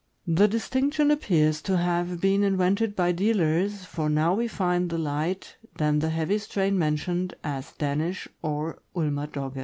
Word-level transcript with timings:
The 0.25 0.47
distinction 0.47 1.11
appears 1.11 1.61
to 1.61 1.77
have 1.77 2.19
been 2.19 2.43
invented 2.43 2.95
by 2.95 3.11
dealers, 3.11 3.85
for 3.85 4.09
now 4.09 4.33
we 4.33 4.47
find 4.47 4.89
the 4.89 4.97
light, 4.97 5.57
then 5.77 5.99
the 5.99 6.09
heavy 6.09 6.39
strain 6.39 6.75
mentioned 6.75 7.35
as 7.43 7.73
Danish 7.73 8.27
or 8.41 8.81
Ulmer 8.95 9.27
Dogge. 9.27 9.59